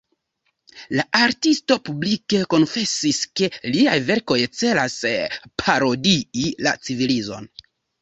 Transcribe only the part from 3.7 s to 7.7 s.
liaj verkoj celas parodii la civilizon.